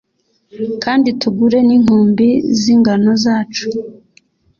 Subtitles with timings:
[0.83, 2.27] kandi tugure n’inkumbi
[2.59, 3.65] z’ingano zacu?